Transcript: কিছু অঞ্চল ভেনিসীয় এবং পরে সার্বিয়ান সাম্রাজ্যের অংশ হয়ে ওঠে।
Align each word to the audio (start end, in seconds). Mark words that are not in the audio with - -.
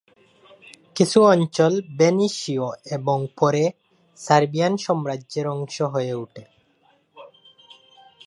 কিছু 0.95 1.19
অঞ্চল 1.23 1.73
ভেনিসীয় 1.97 2.67
এবং 2.91 3.17
পরে 3.39 3.63
সার্বিয়ান 4.19 4.73
সাম্রাজ্যের 4.77 5.45
অংশ 5.47 5.77
হয়ে 5.93 6.13
ওঠে। 6.13 6.43